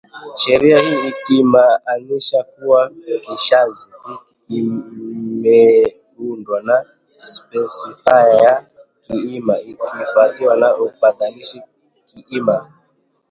Sheria 0.35 0.79
hii 0.79 1.07
ikimaanisha 1.09 2.43
kuwa 2.43 2.91
kishazi 3.21 3.91
hiki 4.07 4.35
kimeundwa 4.47 6.61
na 6.61 6.85
spesifaya 7.15 8.33
ya 8.33 8.65
kiima 9.01 9.59
ikifuatiwa 9.59 10.57
na 10.57 10.77
upatanishi 10.77 11.61
kiima 12.05 12.71